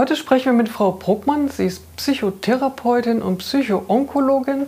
[0.00, 1.50] Heute sprechen wir mit Frau Bruckmann.
[1.50, 4.64] Sie ist Psychotherapeutin und Psychoonkologin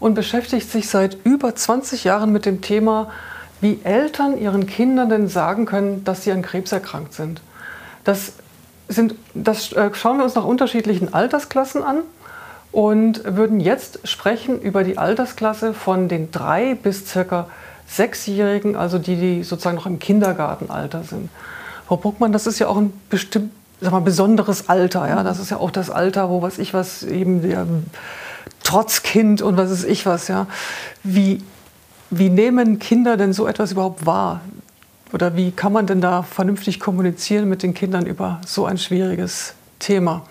[0.00, 3.12] und beschäftigt sich seit über 20 Jahren mit dem Thema,
[3.60, 7.40] wie Eltern ihren Kindern denn sagen können, dass sie an Krebs erkrankt sind.
[8.02, 8.32] Das,
[8.88, 11.98] sind, das äh, schauen wir uns nach unterschiedlichen Altersklassen an
[12.72, 17.46] und würden jetzt sprechen über die Altersklasse von den drei bis circa
[17.86, 21.30] sechsjährigen, also die, die sozusagen noch im Kindergartenalter sind.
[21.86, 25.08] Frau Bruckmann, das ist ja auch ein bestimmt sag mal, besonderes Alter.
[25.08, 25.22] Ja?
[25.22, 27.66] Das ist ja auch das Alter, wo was ich was eben der
[28.62, 30.28] Trotzkind und was ist ich was.
[30.28, 30.46] Ja?
[31.02, 31.42] Wie,
[32.10, 34.40] wie nehmen Kinder denn so etwas überhaupt wahr?
[35.12, 39.54] Oder wie kann man denn da vernünftig kommunizieren mit den Kindern über so ein schwieriges
[39.78, 40.22] Thema?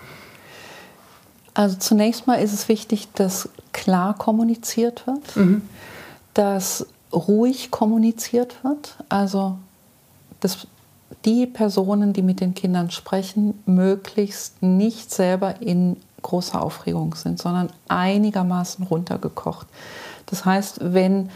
[1.54, 5.62] Also zunächst mal ist es wichtig, dass klar kommuniziert wird, mhm.
[6.34, 8.96] dass ruhig kommuniziert wird.
[9.08, 9.56] Also
[10.40, 10.66] dass
[11.24, 17.68] die Personen, die mit den Kindern sprechen, möglichst nicht selber in großer Aufregung sind, sondern
[17.88, 19.66] einigermaßen runtergekocht.
[20.26, 21.30] Das heißt, wenn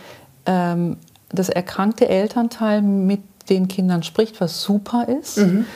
[0.46, 0.96] ähm,
[1.28, 5.66] das erkrankte Elternteil mit den Kindern spricht, was super ist, mhm.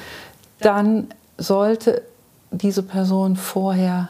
[0.60, 1.08] dann
[1.38, 2.02] sollte
[2.50, 4.08] diese Person vorher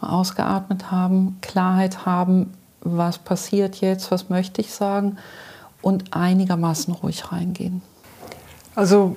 [0.00, 5.16] ausgeatmet haben, Klarheit haben, was passiert jetzt, was möchte ich sagen
[5.82, 7.82] und einigermaßen ruhig reingehen.
[8.74, 9.16] Also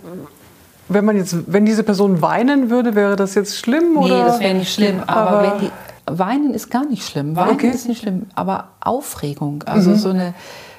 [0.90, 3.96] wenn man jetzt, wenn diese Person weinen würde, wäre das jetzt schlimm?
[4.00, 5.02] Nee, das wäre nicht schlimm.
[5.06, 5.72] Aber, aber, die,
[6.06, 7.36] Weinen ist gar nicht schlimm.
[7.36, 7.70] Weinen okay.
[7.70, 8.28] ist nicht schlimm.
[8.36, 9.96] Aber Aufregung, also mhm.
[9.96, 10.34] so, eine,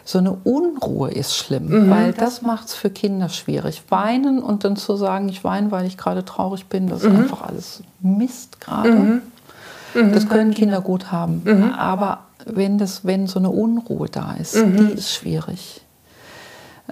[0.05, 1.91] so eine Unruhe ist schlimm, mhm.
[1.91, 3.83] weil das macht es für Kinder schwierig.
[3.91, 7.21] Weinen und dann zu sagen, ich weine, weil ich gerade traurig bin, das ist mhm.
[7.21, 8.91] einfach alles Mist gerade.
[8.91, 9.23] Mhm.
[9.95, 10.13] Mhm.
[10.13, 11.43] Das können Kinder gut haben.
[11.45, 11.75] Mhm.
[11.75, 15.83] Aber wenn, das, wenn so eine Unruhe da ist, die ist schwierig.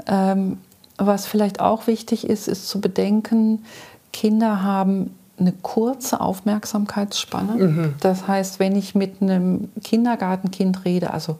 [0.07, 0.59] Ähm,
[0.99, 3.65] was vielleicht auch wichtig ist, ist zu bedenken,
[4.13, 7.53] Kinder haben eine kurze Aufmerksamkeitsspanne.
[7.55, 7.95] Mhm.
[8.01, 11.37] Das heißt, wenn ich mit einem Kindergartenkind rede, also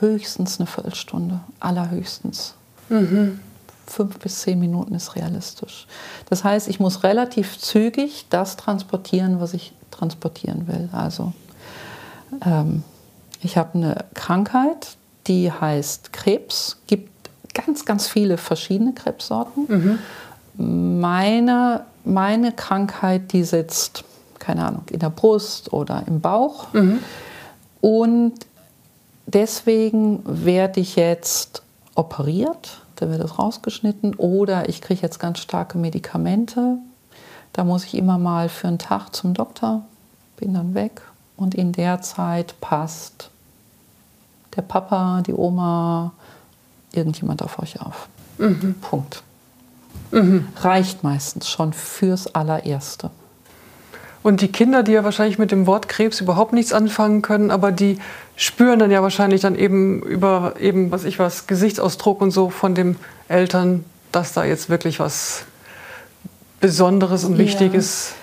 [0.00, 2.54] höchstens eine Viertelstunde, allerhöchstens.
[2.88, 3.40] Mhm.
[3.86, 5.86] Fünf bis zehn Minuten ist realistisch.
[6.28, 10.88] Das heißt, ich muss relativ zügig das transportieren, was ich transportieren will.
[10.92, 11.32] Also
[12.44, 12.82] ähm,
[13.42, 14.96] ich habe eine Krankheit,
[15.28, 17.15] die heißt Krebs, gibt
[17.56, 19.98] ganz, ganz viele verschiedene Krebssorten.
[20.56, 21.00] Mhm.
[21.00, 24.04] Meine, meine Krankheit, die sitzt,
[24.38, 26.72] keine Ahnung, in der Brust oder im Bauch.
[26.72, 26.98] Mhm.
[27.80, 28.34] Und
[29.26, 31.62] deswegen werde ich jetzt
[31.94, 36.78] operiert, dann wird es rausgeschnitten, oder ich kriege jetzt ganz starke Medikamente.
[37.52, 39.82] Da muss ich immer mal für einen Tag zum Doktor,
[40.36, 41.02] bin dann weg
[41.36, 43.30] und in der Zeit passt
[44.56, 46.12] der Papa, die Oma,
[46.96, 48.08] irgendjemand auf euch auf.
[48.38, 48.74] Mhm.
[48.80, 49.22] Punkt.
[50.10, 50.48] Mhm.
[50.56, 53.10] Reicht meistens schon fürs allererste.
[54.22, 57.70] Und die Kinder, die ja wahrscheinlich mit dem Wort Krebs überhaupt nichts anfangen können, aber
[57.70, 57.98] die
[58.34, 62.74] spüren dann ja wahrscheinlich dann eben über eben, was ich was, Gesichtsausdruck und so von
[62.74, 62.96] den
[63.28, 65.44] Eltern, dass da jetzt wirklich was
[66.60, 68.14] Besonderes und Wichtiges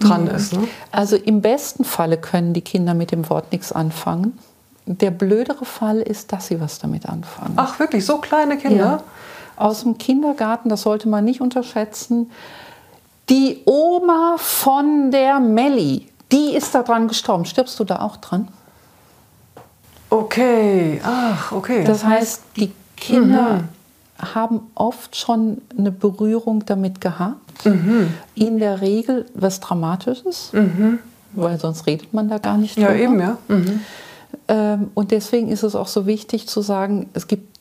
[0.00, 0.08] ja.
[0.08, 0.30] dran mhm.
[0.30, 0.54] ist.
[0.54, 0.68] Ne?
[0.90, 4.38] Also im besten Falle können die Kinder mit dem Wort nichts anfangen.
[4.86, 7.54] Der blödere Fall ist, dass sie was damit anfangen.
[7.56, 8.84] Ach wirklich, so kleine Kinder?
[8.84, 9.02] Ja.
[9.56, 12.30] Aus dem Kindergarten, das sollte man nicht unterschätzen.
[13.28, 17.44] Die Oma von der Melli, die ist da dran gestorben.
[17.44, 18.48] Stirbst du da auch dran?
[20.10, 21.84] Okay, ach, okay.
[21.84, 24.34] Das heißt, die Kinder mhm.
[24.34, 27.64] haben oft schon eine Berührung damit gehabt.
[27.64, 28.12] Mhm.
[28.34, 30.98] In der Regel was Dramatisches, mhm.
[31.32, 32.94] weil sonst redet man da gar nicht drüber.
[32.94, 33.38] Ja, eben, ja.
[34.48, 37.52] Ähm, und deswegen ist es auch so wichtig zu sagen, es gibt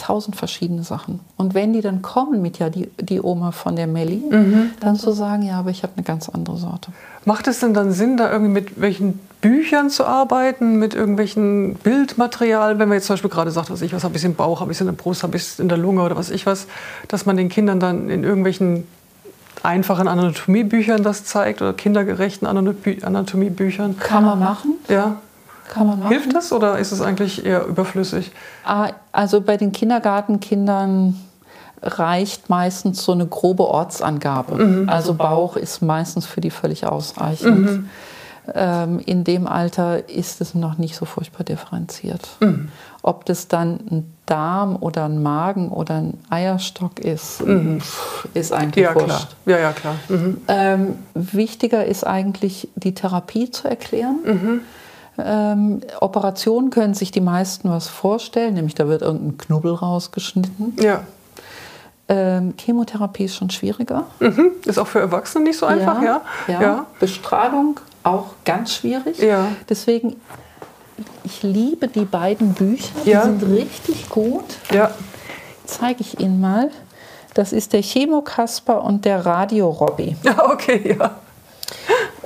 [0.00, 1.20] tausend verschiedene Sachen.
[1.36, 4.70] Und wenn die dann kommen mit ja die, die Oma von der Melli, mhm.
[4.80, 6.90] dann zu sagen, ja, aber ich habe eine ganz andere Sorte.
[7.24, 12.78] Macht es denn dann Sinn, da irgendwie mit welchen Büchern zu arbeiten, mit irgendwelchen Bildmaterial,
[12.78, 14.72] wenn man jetzt zum Beispiel gerade sagt, was ich was habe ich im Bauch, habe
[14.72, 16.66] ich in der Brust, habe ich in der Lunge oder was ich was,
[17.08, 18.86] dass man den Kindern dann in irgendwelchen
[19.62, 23.98] einfachen Anatomiebüchern das zeigt oder kindergerechten Anatomiebüchern?
[23.98, 24.74] Kann man machen.
[24.88, 25.16] Ja.
[25.70, 26.10] Kann man machen.
[26.10, 28.32] Hilft das oder ist es eigentlich eher überflüssig?
[28.64, 31.14] Ah, also bei den Kindergartenkindern
[31.80, 34.56] reicht meistens so eine grobe Ortsangabe.
[34.56, 34.88] Mhm.
[34.88, 37.60] Also Bauch ist meistens für die völlig ausreichend.
[37.60, 37.90] Mhm.
[38.52, 42.28] Ähm, in dem Alter ist es noch nicht so furchtbar differenziert.
[42.40, 42.68] Mhm.
[43.02, 47.80] Ob das dann ein Darm oder ein Magen oder ein Eierstock ist, mhm.
[48.34, 49.06] ist eigentlich ja, wurscht.
[49.06, 49.28] Klar.
[49.46, 49.94] Ja, ja, klar.
[50.08, 50.38] Mhm.
[50.48, 54.62] Ähm, wichtiger ist eigentlich, die Therapie zu erklären.
[55.24, 60.76] Ähm, Operationen können sich die meisten was vorstellen, nämlich da wird irgendein Knubbel rausgeschnitten.
[60.80, 61.02] Ja.
[62.08, 64.04] Ähm, Chemotherapie ist schon schwieriger.
[64.18, 64.50] Mhm.
[64.64, 66.22] Ist auch für Erwachsene nicht so einfach, ja?
[66.48, 66.60] Ja.
[66.60, 66.86] ja.
[66.98, 69.18] Bestrahlung auch ganz schwierig.
[69.18, 69.46] Ja.
[69.68, 70.16] Deswegen,
[71.22, 72.94] ich liebe die beiden Bücher.
[73.04, 73.22] Die ja.
[73.22, 74.44] sind richtig gut.
[74.72, 74.90] Ja.
[75.66, 76.70] Zeige ich Ihnen mal.
[77.34, 80.16] Das ist der Chemokasper und der Radio Robby.
[80.22, 81.19] Ja, okay, ja.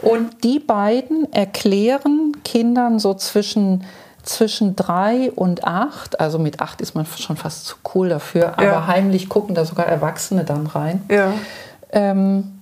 [0.04, 3.84] Und die beiden erklären Kindern so zwischen,
[4.22, 8.64] zwischen drei und acht, also mit acht ist man schon fast zu cool dafür, aber
[8.64, 8.86] ja.
[8.86, 11.32] heimlich gucken da sogar Erwachsene dann rein, ja.
[11.92, 12.60] ähm,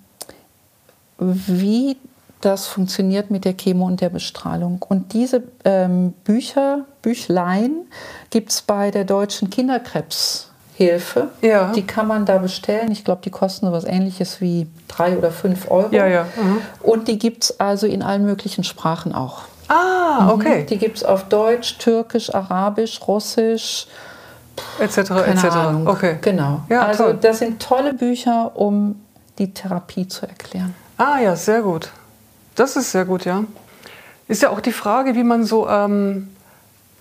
[1.19, 1.97] wie
[2.41, 4.85] das funktioniert mit der Chemo und der Bestrahlung.
[4.89, 7.87] Und diese ähm, Bücher, Büchlein,
[8.31, 10.52] gibt es bei der Deutschen Kinderkrebs.
[10.75, 11.29] Hilfe.
[11.43, 11.73] Ja.
[11.73, 12.91] Die kann man da bestellen.
[12.91, 15.89] Ich glaube, die kosten so was ähnliches wie drei oder fünf Euro.
[15.91, 16.27] Ja, ja.
[16.37, 16.63] Mhm.
[16.81, 19.43] Und die gibt es also in allen möglichen Sprachen auch.
[19.69, 20.31] Ah, mhm.
[20.31, 20.63] okay.
[20.63, 20.67] Mhm.
[20.67, 23.87] Die gibt es auf Deutsch, Türkisch, Arabisch, Russisch.
[24.79, 24.99] Etc.
[24.99, 25.47] etc.
[25.87, 26.19] Okay.
[26.21, 26.61] Genau.
[26.69, 27.19] Ja, also toll.
[27.21, 29.01] das sind tolle Bücher, um
[29.39, 30.75] die Therapie zu erklären.
[30.99, 31.91] Ah ja, sehr gut.
[32.55, 33.45] Das ist sehr gut, ja.
[34.29, 36.29] Ist ja auch die Frage, wie man so, ähm,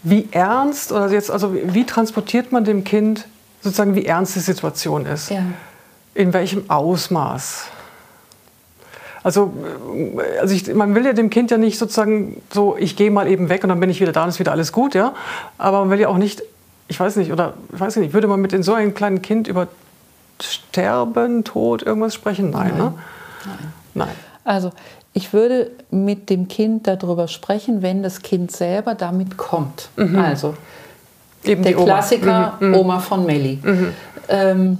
[0.03, 3.25] wie ernst oder jetzt, also wie transportiert man dem Kind
[3.61, 5.29] sozusagen, wie ernst die Situation ist.
[5.29, 5.43] Ja.
[6.13, 7.65] In welchem Ausmaß.
[9.23, 9.53] Also,
[10.39, 13.49] also ich, man will ja dem Kind ja nicht sozusagen so, ich gehe mal eben
[13.49, 15.13] weg und dann bin ich wieder da und ist wieder alles gut, ja.
[15.57, 16.41] Aber man will ja auch nicht,
[16.87, 19.47] ich weiß nicht, oder ich weiß nicht, würde man mit in so einem kleinen Kind
[19.47, 19.67] über
[20.41, 22.49] Sterben, Tod, irgendwas sprechen?
[22.49, 22.77] Nein, Nein.
[22.77, 22.93] Ne?
[23.45, 23.57] Nein.
[23.93, 24.15] Nein.
[24.43, 24.71] Also
[25.13, 29.89] ich würde mit dem Kind darüber sprechen, wenn das Kind selber damit kommt.
[29.97, 30.17] Mhm.
[30.17, 30.55] Also
[31.43, 32.75] Eben der Klassiker mhm, mhm.
[32.75, 33.59] Oma von Melli.
[33.63, 33.93] Mhm.
[34.29, 34.77] Ähm,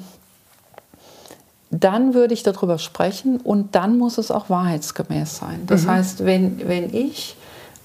[1.72, 5.64] dann würde ich darüber sprechen und dann muss es auch wahrheitsgemäß sein.
[5.68, 5.92] Das mhm.
[5.92, 7.38] heißt, wenn, wenn ich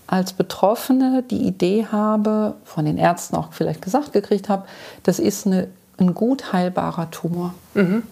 [0.09, 4.67] als Betroffene die Idee habe, von den Ärzten auch vielleicht gesagt gekriegt habe,
[5.05, 5.69] das ist eine,
[5.99, 8.03] ein gut heilbarer Tumor, mhm.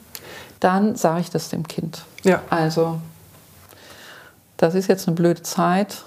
[0.60, 2.04] dann sage ich das dem Kind.
[2.22, 2.40] Ja.
[2.50, 3.00] Also,
[4.56, 6.02] das ist jetzt eine blöde Zeit,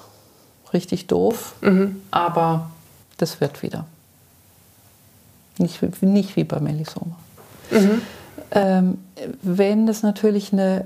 [0.74, 2.02] richtig doof, mhm.
[2.12, 2.70] aber
[3.18, 3.86] das wird wieder.
[5.60, 7.16] Nicht, nicht wie bei Melisoma.
[7.72, 8.02] Mhm.
[8.52, 8.98] Ähm,
[9.42, 10.86] wenn das natürlich eine,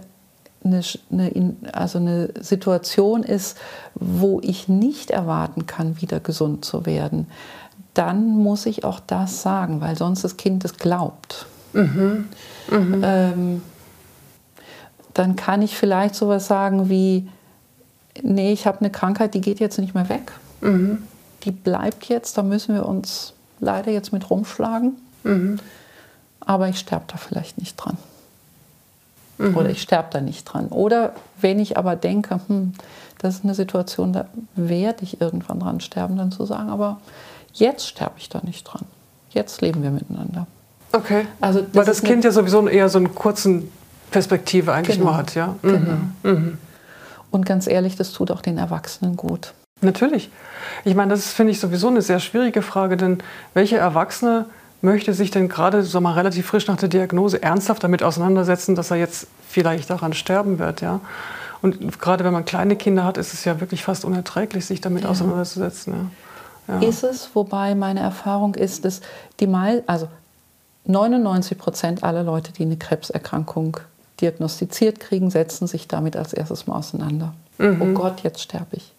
[0.64, 0.82] eine,
[1.12, 3.58] eine, also eine Situation ist,
[3.96, 7.28] wo ich nicht erwarten kann, wieder gesund zu werden,
[7.94, 11.46] dann muss ich auch das sagen, weil sonst das Kind es glaubt.
[11.74, 12.30] Mhm.
[12.70, 13.02] Mhm.
[13.04, 13.62] Ähm,
[15.14, 17.28] dann kann ich vielleicht sowas sagen wie,
[18.22, 20.32] nee, ich habe eine Krankheit, die geht jetzt nicht mehr weg.
[20.62, 21.04] Mhm.
[21.44, 24.98] Die bleibt jetzt, da müssen wir uns leider jetzt mit rumschlagen.
[25.24, 25.60] Mhm.
[26.42, 27.98] Aber ich sterbe da vielleicht nicht dran.
[29.38, 29.56] Mhm.
[29.56, 30.68] Oder ich sterbe da nicht dran.
[30.68, 32.74] Oder wenn ich aber denke, hm,
[33.20, 34.26] das ist eine Situation, da
[34.56, 37.00] werde ich irgendwann dran sterben, dann zu sagen, aber
[37.54, 38.86] jetzt sterbe ich da nicht dran.
[39.30, 40.48] Jetzt leben wir miteinander.
[40.92, 41.26] Okay.
[41.40, 43.72] Also das Weil das Kind ja sowieso eher so einen kurzen
[44.10, 45.12] Perspektive eigentlich genau.
[45.12, 45.56] nur hat, ja.
[45.62, 45.72] Mhm.
[46.24, 46.36] Genau.
[46.36, 46.58] Mhm.
[47.30, 49.54] Und ganz ehrlich, das tut auch den Erwachsenen gut.
[49.82, 50.30] Natürlich.
[50.86, 53.20] Ich meine, das finde ich sowieso eine sehr schwierige Frage, denn
[53.54, 54.46] welche Erwachsene
[54.82, 58.92] möchte sich denn gerade so mal relativ frisch nach der Diagnose ernsthaft damit auseinandersetzen, dass
[58.92, 61.02] er jetzt vielleicht daran sterben wird, ja?
[61.62, 65.04] Und gerade wenn man kleine Kinder hat, ist es ja wirklich fast unerträglich, sich damit
[65.04, 65.10] ja.
[65.10, 65.94] auseinanderzusetzen.
[65.94, 66.80] Ja.
[66.80, 66.88] Ja.
[66.88, 69.02] Ist es, wobei meine Erfahrung ist, dass
[69.40, 70.08] die mal, also
[70.86, 73.78] 99 Prozent aller Leute, die eine Krebserkrankung
[74.22, 77.34] diagnostiziert kriegen, setzen sich damit als erstes mal auseinander.
[77.58, 77.82] Mhm.
[77.82, 78.94] Oh Gott, jetzt sterbe ich.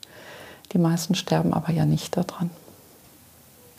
[0.73, 2.51] Die meisten sterben aber ja nicht daran.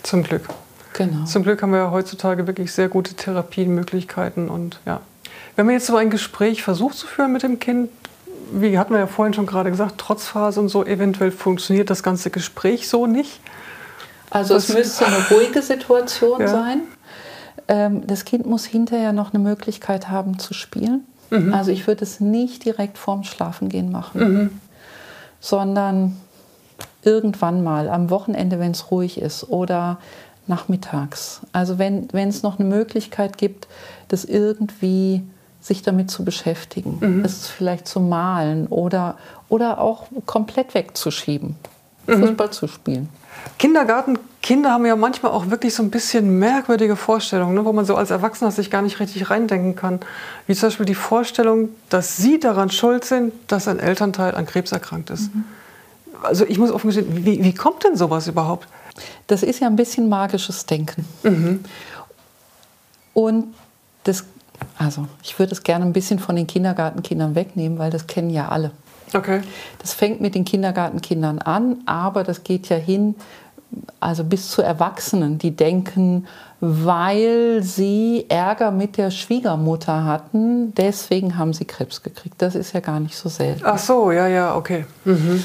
[0.04, 0.50] Zum Glück.
[0.94, 1.26] Genau.
[1.26, 5.02] Zum Glück haben wir ja heutzutage wirklich sehr gute Therapiemöglichkeiten und ja.
[5.56, 7.90] Wenn man jetzt so ein Gespräch versucht zu führen mit dem Kind,
[8.52, 12.30] wie hatten wir ja vorhin schon gerade gesagt, Trotzphase und so, eventuell funktioniert das ganze
[12.30, 13.40] Gespräch so nicht.
[14.30, 16.48] Also es müsste eine ruhige Situation ja.
[16.48, 16.82] sein.
[17.68, 21.06] Ähm, das Kind muss hinterher noch eine Möglichkeit haben zu spielen.
[21.30, 21.54] Mhm.
[21.54, 24.60] Also ich würde es nicht direkt vorm Schlafengehen machen, mhm.
[25.40, 26.18] sondern
[27.04, 29.98] irgendwann mal am Wochenende, wenn es ruhig ist oder
[30.48, 31.42] nachmittags.
[31.52, 33.68] Also wenn, es noch eine Möglichkeit gibt,
[34.08, 35.24] das irgendwie
[35.62, 37.26] sich damit zu beschäftigen, mhm.
[37.26, 41.56] es vielleicht zu malen oder, oder auch komplett wegzuschieben,
[42.08, 42.20] mhm.
[42.20, 43.08] Fußball zu spielen.
[43.60, 47.96] Kindergartenkinder haben ja manchmal auch wirklich so ein bisschen merkwürdige Vorstellungen, ne, wo man so
[47.96, 50.00] als Erwachsener sich gar nicht richtig reindenken kann.
[50.48, 54.72] Wie zum Beispiel die Vorstellung, dass sie daran schuld sind, dass ein Elternteil an Krebs
[54.72, 55.34] erkrankt ist.
[55.34, 55.46] Mhm
[56.24, 58.68] also ich muss offen gestehen, wie, wie kommt denn sowas überhaupt?
[59.28, 61.06] Das ist ja ein bisschen magisches Denken.
[61.24, 61.64] Mhm.
[63.14, 63.54] Und
[64.04, 64.24] das,
[64.78, 68.50] also ich würde es gerne ein bisschen von den Kindergartenkindern wegnehmen, weil das kennen ja
[68.50, 68.72] alle.
[69.14, 69.42] Okay.
[69.80, 73.16] Das fängt mit den Kindergartenkindern an, aber das geht ja hin,
[74.00, 76.28] also bis zu Erwachsenen, die denken,
[76.60, 80.74] weil sie Ärger mit der Schwiegermutter hatten.
[80.76, 82.36] Deswegen haben sie Krebs gekriegt.
[82.42, 83.64] Das ist ja gar nicht so selten.
[83.66, 84.86] Ach so, ja, ja, okay.
[85.06, 85.44] Mhm.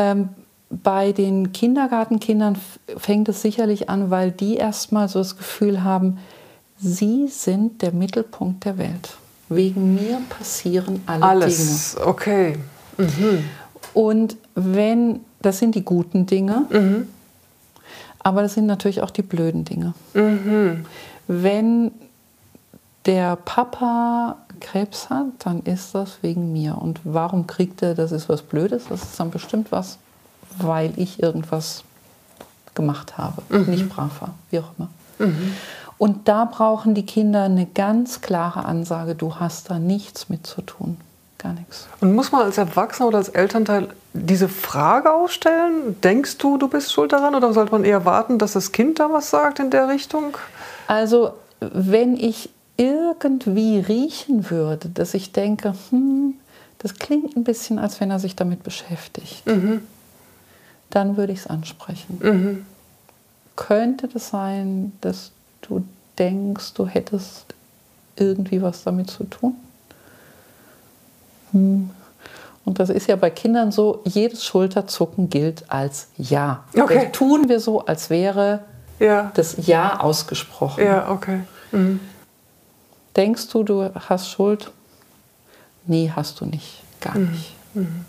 [0.00, 0.30] Ähm,
[0.70, 2.56] bei den Kindergartenkindern
[2.96, 6.18] fängt es sicherlich an, weil die erstmal so das Gefühl haben,
[6.78, 9.16] sie sind der Mittelpunkt der Welt.
[9.48, 11.56] Wegen mir passieren alle Alles.
[11.56, 11.70] Dinge.
[11.70, 12.56] Alles, okay.
[12.96, 13.44] Mhm.
[13.92, 17.08] Und wenn, das sind die guten Dinge, mhm.
[18.20, 19.94] aber das sind natürlich auch die blöden Dinge.
[20.14, 20.86] Mhm.
[21.26, 21.90] Wenn
[23.06, 26.78] der Papa Krebs hat, dann ist das wegen mir.
[26.78, 29.98] Und warum kriegt er, das ist was Blödes, das ist dann bestimmt was,
[30.58, 31.84] weil ich irgendwas
[32.74, 33.70] gemacht habe, mhm.
[33.70, 34.88] nicht brav war, wie auch immer.
[35.18, 35.54] Mhm.
[35.98, 40.62] Und da brauchen die Kinder eine ganz klare Ansage, du hast da nichts mit zu
[40.62, 40.96] tun.
[41.36, 41.88] Gar nichts.
[42.00, 46.00] Und muss man als Erwachsener oder als Elternteil diese Frage aufstellen?
[46.02, 47.34] Denkst du, du bist schuld daran?
[47.34, 50.36] Oder sollte man eher warten, dass das Kind da was sagt in der Richtung?
[50.86, 52.50] Also, wenn ich
[52.80, 56.34] irgendwie riechen würde, dass ich denke, hm,
[56.78, 59.82] das klingt ein bisschen, als wenn er sich damit beschäftigt, mhm.
[60.88, 62.18] dann würde ich es ansprechen.
[62.22, 62.66] Mhm.
[63.54, 65.84] Könnte das sein, dass du
[66.18, 67.54] denkst, du hättest
[68.16, 69.54] irgendwie was damit zu tun?
[71.52, 71.90] Hm.
[72.64, 76.64] Und das ist ja bei Kindern so, jedes Schulterzucken gilt als Ja.
[76.74, 77.04] Okay.
[77.04, 78.60] Das tun wir so, als wäre
[78.98, 79.32] ja.
[79.34, 80.82] das Ja ausgesprochen.
[80.82, 81.40] Ja, okay.
[81.72, 82.00] Mhm.
[83.16, 84.70] Denkst du, du hast Schuld?
[85.86, 86.82] Nee, hast du nicht.
[87.00, 87.30] Gar mhm.
[87.30, 87.52] nicht.
[87.74, 88.04] Mhm.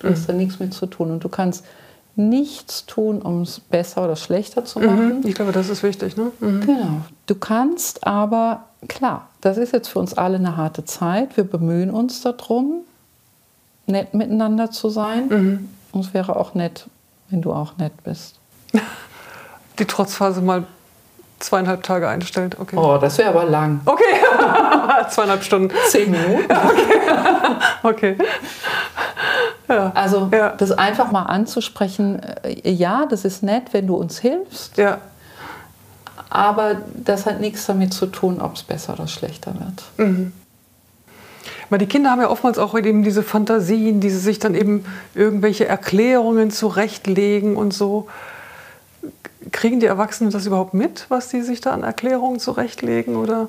[0.00, 1.10] Du hast da nichts mit zu tun.
[1.10, 1.64] Und du kannst
[2.16, 5.20] nichts tun, um es besser oder schlechter zu machen.
[5.20, 5.26] Mhm.
[5.26, 6.16] Ich glaube, das ist wichtig.
[6.16, 6.32] Ne?
[6.40, 6.60] Mhm.
[6.60, 7.00] Genau.
[7.26, 11.36] Du kannst aber, klar, das ist jetzt für uns alle eine harte Zeit.
[11.36, 12.82] Wir bemühen uns darum,
[13.86, 15.28] nett miteinander zu sein.
[15.28, 15.68] Mhm.
[15.92, 16.86] Und es wäre auch nett,
[17.30, 18.38] wenn du auch nett bist.
[19.78, 20.64] Die Trotzphase mal
[21.38, 22.58] zweieinhalb Tage einstellt.
[22.60, 22.76] Okay.
[22.76, 23.80] Oh, das wäre aber lang.
[23.84, 24.02] Okay,
[25.10, 25.74] zweieinhalb Stunden.
[25.88, 26.44] Zehn Minuten.
[27.82, 28.16] Okay.
[28.16, 28.16] okay.
[29.68, 29.92] Ja.
[29.94, 30.50] Also ja.
[30.50, 34.76] das einfach mal anzusprechen, äh, ja, das ist nett, wenn du uns hilfst.
[34.76, 34.98] Ja.
[36.28, 40.08] Aber das hat nichts damit zu tun, ob es besser oder schlechter wird.
[40.08, 40.32] Mhm.
[41.70, 44.84] Weil die Kinder haben ja oftmals auch eben diese Fantasien, die sie sich dann eben
[45.14, 48.08] irgendwelche Erklärungen zurechtlegen und so.
[49.52, 53.16] Kriegen die Erwachsenen das überhaupt mit, was die sich da an Erklärungen zurechtlegen?
[53.16, 53.48] Oder?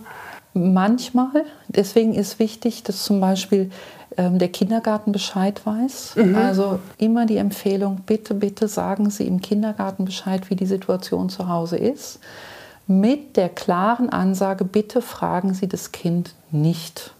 [0.53, 1.45] Manchmal.
[1.67, 3.71] Deswegen ist wichtig, dass zum Beispiel
[4.17, 6.15] ähm, der Kindergarten Bescheid weiß.
[6.17, 6.35] Mhm.
[6.35, 11.47] Also immer die Empfehlung, bitte, bitte sagen Sie im Kindergarten Bescheid, wie die Situation zu
[11.47, 12.19] Hause ist.
[12.87, 17.13] Mit der klaren Ansage, bitte fragen Sie das Kind nicht.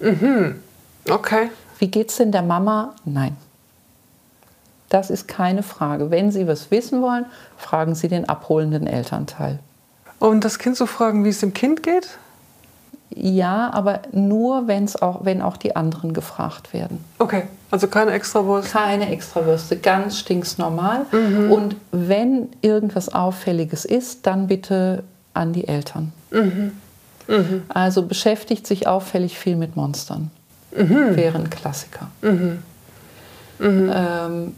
[0.00, 0.56] Mhm.
[1.08, 1.50] Okay.
[1.78, 2.94] Wie geht es denn der Mama?
[3.04, 3.36] Nein.
[4.88, 6.10] Das ist keine Frage.
[6.10, 7.24] Wenn Sie was wissen wollen,
[7.56, 9.60] fragen Sie den abholenden Elternteil.
[10.18, 12.18] Und das Kind zu fragen, wie es dem Kind geht?
[13.14, 17.04] Ja, aber nur, wenn's auch, wenn auch die anderen gefragt werden.
[17.18, 18.72] Okay, also keine Extrawurst?
[18.72, 21.06] Keine Extrawürste, ganz stinksnormal.
[21.12, 21.52] Mhm.
[21.52, 25.04] Und wenn irgendwas Auffälliges ist, dann bitte
[25.34, 26.12] an die Eltern.
[26.30, 26.72] Mhm.
[27.28, 27.62] Mhm.
[27.68, 30.30] Also beschäftigt sich auffällig viel mit Monstern.
[30.76, 31.16] Mhm.
[31.16, 32.08] Wäre ein Klassiker.
[32.22, 32.62] Mhm.
[33.58, 33.92] Mhm.
[33.94, 34.56] Ähm,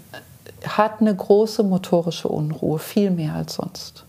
[0.66, 4.03] hat eine große motorische Unruhe, viel mehr als sonst.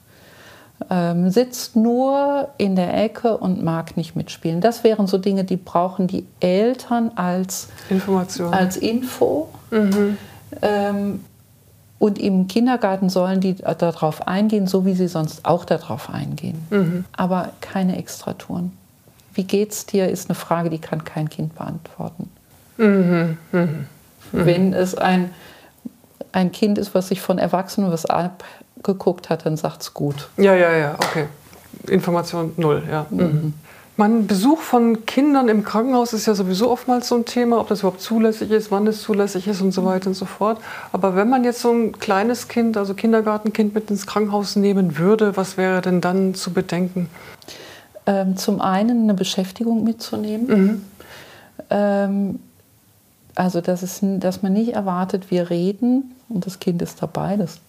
[0.89, 4.59] Ähm, sitzt nur in der Ecke und mag nicht mitspielen.
[4.59, 9.47] Das wären so Dinge, die brauchen die Eltern als Information, als Info.
[9.71, 10.17] Mhm.
[10.61, 11.23] Ähm,
[11.97, 16.65] und im Kindergarten sollen die darauf eingehen, so wie sie sonst auch darauf eingehen.
[16.69, 17.05] Mhm.
[17.15, 18.73] Aber keine Extratouren.
[19.33, 22.29] Wie geht's dir, ist eine Frage, die kann kein Kind beantworten.
[22.77, 23.37] Mhm.
[23.51, 23.87] Mhm.
[24.31, 25.29] Wenn es ein,
[26.31, 30.29] ein Kind ist, was sich von Erwachsenen was abgeguckt hat, dann sagt es gut.
[30.37, 31.25] Ja, ja, ja, okay.
[31.87, 33.05] Information null, ja.
[33.09, 33.53] Mhm.
[33.97, 37.79] Mein Besuch von Kindern im Krankenhaus ist ja sowieso oftmals so ein Thema, ob das
[37.79, 40.59] überhaupt zulässig ist, wann es zulässig ist und so weiter und so fort.
[40.91, 45.37] Aber wenn man jetzt so ein kleines Kind, also Kindergartenkind mit ins Krankenhaus nehmen würde,
[45.37, 47.09] was wäre denn dann zu bedenken?
[48.05, 50.47] Ähm, zum einen eine Beschäftigung mitzunehmen.
[50.47, 50.85] Mhm.
[51.69, 52.39] Ähm,
[53.35, 57.55] also, dass, es, dass man nicht erwartet, wir reden und das Kind ist dabei, das
[57.55, 57.61] ist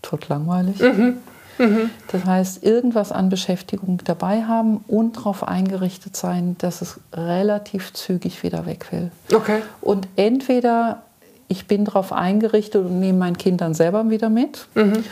[0.00, 0.80] tot langweilig.
[0.80, 1.18] Mhm.
[1.58, 1.90] Mhm.
[2.10, 8.42] Das heißt, irgendwas an Beschäftigung dabei haben und darauf eingerichtet sein, dass es relativ zügig
[8.42, 9.10] wieder weg will.
[9.34, 9.62] Okay.
[9.80, 11.02] Und entweder
[11.48, 14.66] ich bin darauf eingerichtet und nehme mein Kind dann selber wieder mit.
[14.74, 15.04] Mhm.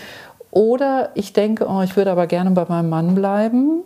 [0.50, 3.82] Oder ich denke, oh, ich würde aber gerne bei meinem Mann bleiben.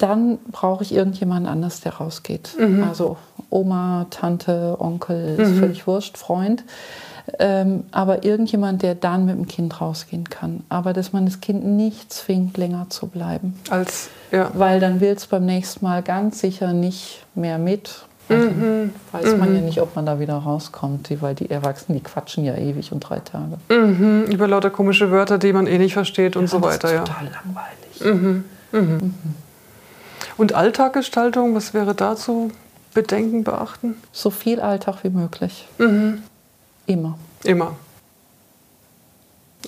[0.00, 2.56] Dann brauche ich irgendjemanden anders, der rausgeht.
[2.58, 2.84] Mhm.
[2.88, 3.18] Also
[3.50, 5.58] Oma, Tante, Onkel, ist mhm.
[5.58, 6.64] völlig wurscht, Freund
[7.38, 10.64] Ähm, aber irgendjemand, der dann mit dem Kind rausgehen kann.
[10.68, 13.54] Aber dass man das Kind nicht zwingt, länger zu bleiben.
[13.68, 14.50] Als, ja.
[14.54, 18.02] Weil dann will es beim nächsten Mal ganz sicher nicht mehr mit.
[18.28, 18.92] Also mhm.
[19.12, 19.56] Weiß man mhm.
[19.56, 23.00] ja nicht, ob man da wieder rauskommt, weil die Erwachsenen, die quatschen ja ewig und
[23.00, 23.58] drei Tage.
[23.68, 24.24] Mhm.
[24.24, 26.88] Über lauter komische Wörter, die man eh nicht versteht und ja, so weiter.
[26.88, 28.44] Das ist total langweilig.
[30.40, 30.46] Mhm.
[30.46, 30.46] Mhm.
[30.46, 30.50] Mhm.
[30.50, 32.50] Und Alltaggestaltung, was wäre dazu
[32.94, 33.96] Bedenken beachten?
[34.12, 35.68] So viel Alltag wie möglich.
[36.86, 37.18] Immer.
[37.44, 37.76] Immer.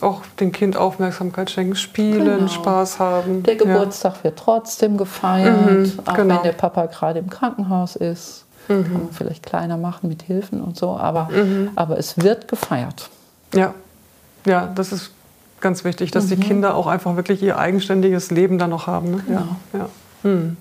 [0.00, 2.48] Auch dem Kind Aufmerksamkeit schenken, spielen, genau.
[2.48, 3.42] Spaß haben.
[3.42, 4.24] Der Geburtstag ja.
[4.24, 6.36] wird trotzdem gefeiert, mhm, auch genau.
[6.36, 8.44] wenn der Papa gerade im Krankenhaus ist.
[8.68, 8.82] Mhm.
[8.84, 11.70] Kann man vielleicht kleiner machen mit Hilfen und so, aber, mhm.
[11.76, 13.10] aber es wird gefeiert.
[13.54, 13.74] Ja,
[14.46, 15.10] ja, das ist
[15.60, 16.40] ganz wichtig, dass die mhm.
[16.40, 19.10] Kinder auch einfach wirklich ihr eigenständiges Leben dann noch haben.
[19.10, 19.22] Ne?
[19.26, 19.56] Genau.
[19.72, 19.88] Ja, ja.
[20.22, 20.56] Hm.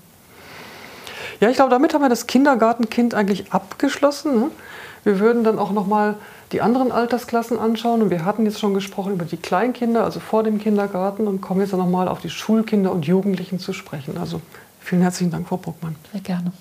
[1.42, 4.38] Ja, ich glaube, damit haben wir das Kindergartenkind eigentlich abgeschlossen.
[4.38, 4.50] Ne?
[5.02, 6.14] Wir würden dann auch noch mal
[6.52, 8.00] die anderen Altersklassen anschauen.
[8.00, 11.60] Und wir hatten jetzt schon gesprochen über die Kleinkinder, also vor dem Kindergarten, und kommen
[11.60, 14.18] jetzt noch mal auf die Schulkinder und Jugendlichen zu sprechen.
[14.18, 14.40] Also
[14.78, 15.96] vielen herzlichen Dank, Frau Bruckmann.
[16.12, 16.52] Sehr gerne.